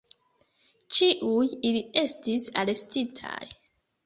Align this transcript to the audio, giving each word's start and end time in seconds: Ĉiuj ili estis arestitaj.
Ĉiuj 0.97 1.49
ili 1.73 1.83
estis 2.03 2.49
arestitaj. 2.63 3.39